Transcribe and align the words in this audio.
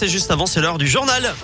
c'est 0.00 0.08
juste 0.08 0.30
avant, 0.30 0.46
c'est 0.46 0.62
l'heure 0.62 0.78
du 0.78 0.88
journal. 0.88 1.34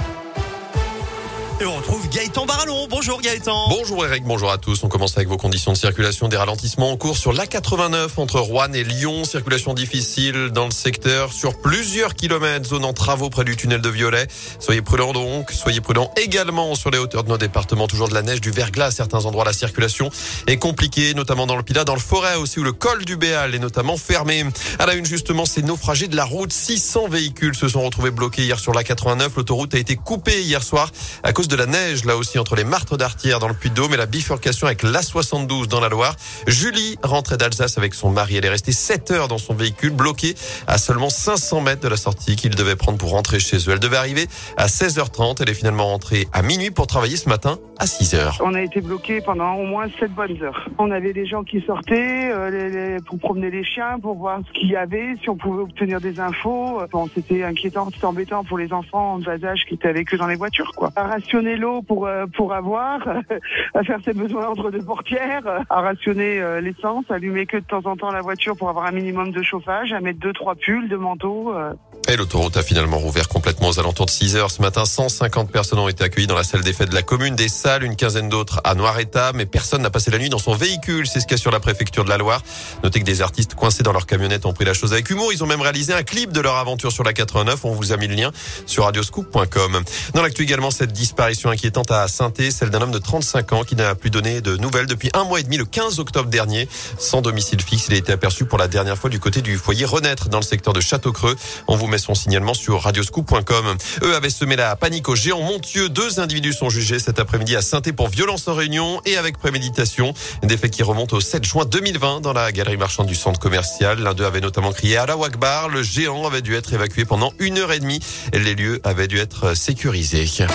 Et 1.58 1.65
on 1.65 1.75
retrouve 1.75 2.07
Gaëtan 2.11 2.45
Barallon. 2.45 2.87
Bonjour 2.91 3.19
Gaëtan. 3.22 3.71
Bonjour 3.71 4.04
Eric, 4.04 4.25
bonjour 4.25 4.51
à 4.51 4.58
tous. 4.58 4.85
On 4.85 4.88
commence 4.88 5.17
avec 5.17 5.27
vos 5.27 5.38
conditions 5.38 5.72
de 5.72 5.79
circulation. 5.79 6.29
Des 6.29 6.37
ralentissements 6.37 6.90
en 6.90 6.98
cours 6.98 7.17
sur 7.17 7.32
l'A89 7.32 8.09
entre 8.19 8.40
Rouen 8.40 8.75
et 8.75 8.85
Lyon. 8.85 9.25
Circulation 9.25 9.72
difficile 9.72 10.50
dans 10.53 10.66
le 10.66 10.71
secteur 10.71 11.32
sur 11.32 11.58
plusieurs 11.58 12.14
kilomètres. 12.14 12.69
Zone 12.69 12.84
en 12.84 12.92
travaux 12.92 13.30
près 13.30 13.45
du 13.45 13.56
tunnel 13.56 13.80
de 13.80 13.88
Violet. 13.88 14.27
Soyez 14.61 14.83
prudents 14.83 15.15
donc. 15.15 15.51
Soyez 15.51 15.81
prudents 15.81 16.12
également 16.19 16.74
sur 16.74 16.91
les 16.91 16.98
hauteurs 16.98 17.24
de 17.24 17.30
nos 17.30 17.38
départements. 17.38 17.87
Toujours 17.87 18.11
de 18.11 18.15
la 18.15 18.20
neige, 18.20 18.43
du 18.43 18.51
verglas 18.51 18.88
à 18.88 18.91
certains 18.91 19.25
endroits. 19.25 19.47
La 19.47 19.55
circulation 19.55 20.11
est 20.47 20.59
compliquée, 20.59 21.15
notamment 21.15 21.47
dans 21.47 21.57
le 21.57 21.62
Pilat, 21.62 21.84
dans 21.84 21.95
le 21.95 22.01
Forêt 22.01 22.37
aussi 22.37 22.61
où 22.61 22.65
le 22.65 22.73
col 22.73 23.07
du 23.07 23.16
Béal 23.16 23.55
est 23.55 23.61
notamment 23.61 23.97
fermé. 23.97 24.45
À 24.79 24.84
la 24.84 24.93
une 24.93 25.07
justement, 25.07 25.47
ces 25.47 25.62
naufragés 25.62 26.09
de 26.09 26.16
la 26.16 26.27
route. 26.27 26.52
600 26.52 27.09
véhicules 27.09 27.57
se 27.57 27.66
sont 27.66 27.83
retrouvés 27.83 28.11
bloqués 28.11 28.43
hier 28.43 28.59
sur 28.59 28.73
l'A89. 28.73 29.30
L'autoroute 29.37 29.75
a 29.75 29.79
été 29.79 29.97
coupée 29.97 30.43
hier 30.43 30.62
soir 30.62 30.92
à 31.23 31.32
cause 31.32 31.45
de 31.48 31.56
la 31.56 31.66
neige, 31.66 32.05
là 32.05 32.16
aussi, 32.16 32.38
entre 32.38 32.56
les 32.56 32.64
martres 32.64 32.96
d'Artière 32.96 33.38
dans 33.38 33.48
le 33.48 33.55
Puy-de-Dôme 33.55 33.95
et 33.95 33.96
la 33.96 34.06
bifurcation 34.06 34.66
avec 34.66 34.82
l'A72 34.82 35.66
dans 35.66 35.80
la 35.80 35.88
Loire. 35.88 36.16
Julie 36.46 36.96
rentrait 37.02 37.36
d'Alsace 37.36 37.78
avec 37.78 37.95
son 37.95 38.10
mari. 38.10 38.36
Elle 38.36 38.45
est 38.45 38.50
restée 38.50 38.72
7 38.72 39.10
heures 39.10 39.28
dans 39.28 39.38
son 39.38 39.55
véhicule, 39.55 39.91
bloqué 39.91 40.34
à 40.66 40.78
seulement 40.78 41.10
500 41.10 41.60
mètres 41.60 41.82
de 41.82 41.88
la 41.88 41.96
sortie 41.96 42.36
qu'il 42.36 42.55
devait 42.55 42.77
prendre 42.77 42.98
pour 42.98 43.10
rentrer 43.10 43.38
chez 43.38 43.56
eux. 43.56 43.72
Elle 43.72 43.80
devait 43.80 43.96
arriver 43.96 44.27
à 44.56 44.66
16h30. 44.66 45.36
Elle 45.41 45.50
est 45.50 45.55
finalement 45.55 45.86
rentrée 45.86 46.28
à 46.32 46.42
minuit 46.42 46.70
pour 46.70 46.86
travailler 46.86 47.16
ce 47.16 47.28
matin 47.28 47.58
à 47.78 47.84
6h. 47.84 48.38
On 48.42 48.55
a 48.55 48.62
été 48.62 48.80
bloqué 48.80 49.20
pendant 49.20 49.55
au 49.55 49.64
moins 49.64 49.86
7 50.00 50.12
bonnes 50.12 50.42
heures. 50.42 50.69
On 50.78 50.91
avait 50.91 51.12
des 51.12 51.27
gens 51.27 51.44
qui 51.44 51.60
sortaient 51.60 52.30
euh, 52.33 52.98
pour 53.06 53.19
promener 53.19 53.50
les 53.50 53.64
chiens, 53.64 53.98
pour 54.00 54.16
voir 54.16 54.41
ce 54.47 54.58
qu'il 54.58 54.69
y 54.69 54.77
avait, 54.77 55.14
si 55.22 55.28
on 55.28 55.36
pouvait 55.36 55.62
obtenir 55.62 56.00
des 56.00 56.20
infos. 56.20 56.80
Bon, 56.91 57.08
c'était 57.14 57.44
inquiétant, 57.44 57.88
c'était 57.92 58.06
embêtant 58.06 58.44
pour 58.44 58.58
les 58.58 58.72
enfants 58.72 59.19
de 59.19 59.24
bas 59.24 59.48
âge 59.48 59.64
qui 59.69 59.74
étaient 59.74 59.88
avec 59.88 60.12
eux 60.12 60.16
dans 60.19 60.27
les 60.27 60.36
voitures. 60.36 60.72
Quoi. 60.74 60.92
L'eau 61.40 61.82
pour 61.82 62.06
euh, 62.06 62.26
avoir, 62.52 63.00
à 63.74 63.83
faire 63.83 63.98
ses 64.05 64.12
besoins 64.12 64.48
entre 64.48 64.70
deux 64.70 64.83
portières, 64.83 65.42
à 65.69 65.80
rationner 65.80 66.41
euh, 66.41 66.61
l'essence, 66.61 67.05
allumer 67.11 67.47
que 67.47 67.58
de 67.58 67.64
temps 67.64 67.83
en 67.84 67.97
temps 67.97 68.11
la 68.11 68.22
voiture 68.22 68.56
pour 68.56 68.69
avoir 68.69 68.86
un 68.86 68.92
minimum 68.92 69.33
de 69.33 69.42
chauffage, 69.42 69.92
à 69.92 70.00
mettre 70.00 70.20
deux 70.20 70.33
trois 70.33 70.55
pulls, 70.55 70.88
deux 70.88 70.98
manteaux. 70.98 71.55
euh. 71.55 71.72
Et 72.08 72.16
l'autoroute 72.16 72.56
a 72.56 72.62
finalement 72.62 72.98
rouvert 72.98 73.28
complètement 73.28 73.69
aux 73.69 73.80
alentours 73.80 74.06
de 74.06 74.11
6 74.11 74.36
heures. 74.36 74.50
Ce 74.52 74.62
matin, 74.62 74.84
150 74.84 75.50
personnes 75.50 75.80
ont 75.80 75.88
été 75.88 76.05
accueillies 76.05 76.28
dans 76.28 76.36
la 76.36 76.44
salle 76.44 76.62
des 76.62 76.72
fêtes 76.72 76.91
de 76.91 76.94
la 76.94 77.02
commune, 77.02 77.34
des 77.34 77.48
salles, 77.48 77.83
une 77.83 77.96
quinzaine 77.96 78.28
d'autres 78.28 78.61
à 78.62 78.77
Noir-État, 78.77 79.33
mais 79.34 79.44
personne 79.44 79.83
n'a 79.83 79.91
passé 79.91 80.12
la 80.12 80.18
nuit 80.18 80.28
dans 80.28 80.39
son 80.39 80.55
véhicule. 80.55 81.08
C'est 81.08 81.18
ce 81.18 81.27
qu'il 81.27 81.36
y 81.36 81.41
a 81.41 81.42
sur 81.42 81.50
la 81.50 81.58
préfecture 81.58 82.05
de 82.05 82.08
la 82.08 82.16
Loire. 82.16 82.42
Notez 82.84 83.00
que 83.00 83.05
des 83.05 83.22
artistes 83.22 83.55
coincés 83.56 83.83
dans 83.83 83.92
leur 83.92 84.06
camionnette 84.06 84.46
ont 84.46 84.52
pris 84.52 84.64
la 84.64 84.72
chose 84.72 84.92
avec 84.92 85.11
humour. 85.11 85.33
Ils 85.33 85.42
ont 85.42 85.48
même 85.48 85.61
réalisé 85.61 85.94
un 85.94 86.05
clip 86.05 86.30
de 86.30 86.41
leur 86.41 86.55
aventure 86.56 86.92
sur 86.92 87.02
la 87.02 87.12
89. 87.12 87.64
On 87.64 87.72
vous 87.72 87.92
a 87.92 87.96
mis 87.96 88.06
le 88.06 88.14
lien 88.14 88.30
sur 88.66 88.84
radioscoop.com. 88.84 89.83
Dans 90.14 90.22
l'actu 90.22 90.42
également, 90.42 90.70
cette 90.70 90.92
disparition 90.92 91.25
inquiétante 91.50 91.91
à 91.91 92.06
saint 92.06 92.32
celle 92.50 92.70
d'un 92.70 92.82
homme 92.82 92.92
de 92.92 92.98
35 92.98 93.52
ans 93.52 93.64
qui 93.64 93.74
n'a 93.74 93.94
plus 93.94 94.10
donné 94.10 94.41
de 94.41 94.56
nouvelles 94.56 94.86
depuis 94.86 95.10
un 95.14 95.24
mois 95.24 95.41
et 95.41 95.42
demi, 95.42 95.56
le 95.56 95.64
15 95.64 95.98
octobre 95.98 96.28
dernier. 96.28 96.68
Sans 96.98 97.20
domicile 97.20 97.60
fixe, 97.60 97.86
il 97.88 97.94
a 97.94 97.96
été 97.96 98.12
aperçu 98.12 98.44
pour 98.44 98.58
la 98.58 98.68
dernière 98.68 98.96
fois 98.96 99.10
du 99.10 99.18
côté 99.18 99.42
du 99.42 99.56
foyer 99.56 99.84
Renaître 99.84 100.28
dans 100.28 100.38
le 100.38 100.44
secteur 100.44 100.72
de 100.72 100.80
Château-Creux. 100.80 101.34
On 101.66 101.77
vous 101.77 101.88
met 101.88 101.98
son 101.98 102.14
signalement 102.14 102.55
sur 102.55 102.83
radioscoop.com. 102.83 103.77
Eux 104.02 104.14
avaient 104.14 104.30
semé 104.30 104.55
la 104.55 104.77
panique 104.77 105.08
au 105.08 105.16
géant 105.16 105.41
Montieux. 105.41 105.88
Deux 105.88 106.20
individus 106.20 106.52
sont 106.52 106.70
jugés 106.70 106.98
cet 106.98 107.18
après-midi 107.18 107.56
à 107.56 107.62
saint 107.62 107.80
pour 107.96 108.08
violence 108.08 108.46
en 108.46 108.55
réunion 108.55 109.00
et 109.05 109.16
avec 109.16 109.38
préméditation. 109.38 110.14
Des 110.42 110.56
faits 110.56 110.70
qui 110.70 110.83
remontent 110.83 111.16
au 111.16 111.20
7 111.20 111.44
juin 111.44 111.64
2020 111.64 112.20
dans 112.20 112.33
la 112.33 112.52
galerie 112.52 112.77
marchande 112.77 113.06
du 113.06 113.14
centre 113.14 113.40
commercial. 113.40 113.98
L'un 113.98 114.14
d'eux 114.14 114.27
avait 114.27 114.40
notamment 114.40 114.72
crié 114.72 114.96
à 114.96 115.06
la 115.06 115.16
Wakbar. 115.16 115.68
Le 115.68 115.83
géant 115.83 116.27
avait 116.27 116.42
dû 116.42 116.55
être 116.55 116.72
évacué 116.72 117.05
pendant 117.05 117.33
une 117.38 117.58
heure 117.58 117.72
et 117.72 117.80
demie. 117.80 118.00
Les 118.33 118.55
lieux 118.55 118.80
avaient 118.84 119.08
dû 119.08 119.18
être 119.18 119.56
sécurisés. 119.56 120.46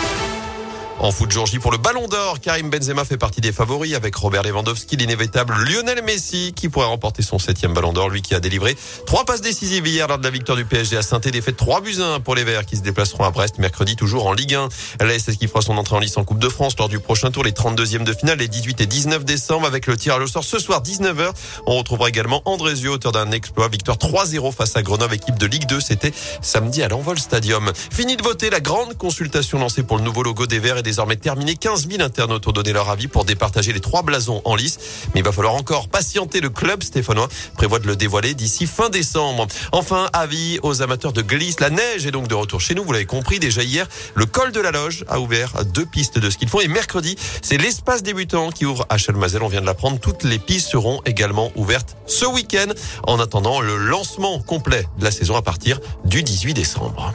En 1.04 1.10
foot 1.12 1.32
jour 1.32 1.48
pour 1.60 1.72
le 1.72 1.80
Ballon 1.80 2.08
d'Or, 2.08 2.40
Karim 2.40 2.70
Benzema 2.70 3.04
fait 3.06 3.18
partie 3.18 3.42
des 3.42 3.52
favoris 3.52 3.96
avec 3.96 4.16
Robert 4.16 4.44
Lewandowski, 4.44 4.98
l'inévitable 4.98 5.56
Lionel 5.68 6.04
Messi 6.04 6.54
qui 6.56 6.70
pourrait 6.70 6.86
remporter 6.86 7.24
son 7.24 7.40
septième 7.40 7.74
Ballon 7.74 7.92
d'Or, 7.92 8.10
lui 8.10 8.22
qui 8.22 8.36
a 8.36 8.40
délivré 8.40 8.78
trois 9.08 9.26
passes 9.26 9.42
décisives 9.42 9.88
hier 9.88 10.08
lors 10.08 10.20
de 10.20 10.24
la 10.24 10.30
victoire 10.30 10.56
du 10.56 10.64
PSG 10.64 10.98
à 10.98 11.02
saint 11.02 11.18
défaite 11.18 11.58
3 11.58 11.82
buts 11.82 11.96
1 12.00 12.20
pour 12.20 12.36
les 12.36 12.44
Verts 12.44 12.68
qui 12.68 12.78
se 12.78 12.84
déplaceront 12.84 13.24
à 13.24 13.32
Brest 13.32 13.58
mercredi 13.58 13.96
toujours 13.96 14.28
en 14.28 14.34
Ligue 14.34 14.54
1. 14.54 14.70
La 15.04 15.18
SS 15.18 15.38
qui 15.38 15.48
fera 15.48 15.62
son 15.62 15.76
entrée 15.80 15.96
en 15.96 16.00
lice 16.00 16.18
en 16.18 16.24
Coupe 16.24 16.38
de 16.38 16.50
France 16.50 16.76
lors 16.78 16.88
du 16.88 17.00
prochain 17.00 17.32
tour, 17.32 17.44
les 17.44 17.52
32e 17.52 18.04
de 18.04 18.14
finale, 18.14 18.38
les 18.38 18.48
18 18.48 18.82
et 18.82 18.86
19 18.86 19.26
décembre 19.26 19.66
avec 19.66 19.88
le 19.88 19.98
tirage 19.98 20.22
au 20.22 20.28
sort 20.28 20.44
ce 20.44 20.60
soir 20.60 20.84
19h. 20.84 21.32
On 21.66 21.80
retrouvera 21.80 22.10
également 22.10 22.44
Andrésio, 22.46 22.94
auteur 22.94 23.12
d'un 23.12 23.32
exploit, 23.32 23.70
victoire 23.70 23.98
3-0 23.98 24.54
face 24.54 24.76
à 24.76 24.84
Grenoble, 24.84 25.16
équipe 25.16 25.40
de 25.40 25.48
Ligue 25.48 25.66
2. 25.66 25.80
C'était 25.80 26.14
samedi 26.44 26.84
à 26.84 26.90
l'Envol 26.90 27.18
Stadium. 27.18 27.72
Fini 27.92 28.18
de 28.18 28.22
voter, 28.22 28.52
la 28.52 28.60
grande 28.60 28.96
consultation 29.00 29.58
lancée 29.58 29.82
pour 29.82 29.98
le 29.98 30.04
nouveau 30.04 30.22
logo 30.22 30.46
des 30.46 30.60
Verts 30.60 30.78
est 30.78 30.91
désormais 30.92 31.16
terminée. 31.16 31.56
15 31.56 31.88
000 31.88 32.02
internautes 32.02 32.46
ont 32.48 32.52
donné 32.52 32.74
leur 32.74 32.90
avis 32.90 33.08
pour 33.08 33.24
départager 33.24 33.72
les 33.72 33.80
trois 33.80 34.04
blasons 34.04 34.42
en 34.44 34.56
lice. 34.56 34.78
Mais 35.14 35.22
il 35.22 35.24
va 35.24 35.32
falloir 35.32 35.56
encore 35.56 35.88
patienter. 35.88 36.42
Le 36.42 36.50
club 36.50 36.84
stéphanois 36.84 37.30
prévoit 37.56 37.80
de 37.80 37.88
le 37.88 37.96
dévoiler 37.96 38.34
d'ici 38.34 38.68
fin 38.68 38.90
décembre. 38.90 39.48
Enfin, 39.72 40.10
avis 40.12 40.60
aux 40.64 40.82
amateurs 40.82 41.14
de 41.14 41.22
glisse. 41.22 41.62
La 41.62 41.70
neige 41.70 42.06
est 42.06 42.12
donc 42.12 42.28
de 42.28 42.36
retour 42.36 42.60
chez 42.60 42.76
nous. 42.76 42.84
Vous 42.84 42.92
l'avez 42.92 43.06
compris 43.06 43.40
déjà 43.40 43.64
hier. 43.64 43.88
Le 44.16 44.26
col 44.26 44.52
de 44.52 44.60
la 44.60 44.72
Loge 44.72 45.06
a 45.08 45.22
ouvert 45.22 45.64
deux 45.64 45.86
pistes 45.86 46.20
de 46.20 46.30
ski 46.30 46.44
de 46.46 46.50
fond. 46.50 46.60
Et 46.60 46.68
mercredi, 46.68 47.16
c'est 47.42 47.58
l'espace 47.58 48.04
débutant 48.04 48.52
qui 48.52 48.66
ouvre 48.66 48.86
à 48.90 48.98
Chalmazel. 48.98 49.44
On 49.44 49.48
vient 49.48 49.62
de 49.62 49.66
l'apprendre. 49.66 49.98
Toutes 49.98 50.24
les 50.24 50.40
pistes 50.40 50.70
seront 50.70 51.02
également 51.06 51.52
ouvertes 51.56 51.96
ce 52.06 52.26
week-end. 52.26 52.68
En 53.08 53.20
attendant 53.20 53.62
le 53.62 53.78
lancement 53.78 54.40
complet 54.42 54.86
de 55.00 55.06
la 55.06 55.12
saison 55.12 55.38
à 55.38 55.42
partir 55.42 55.80
du 56.04 56.22
18 56.22 56.54
décembre. 56.54 57.14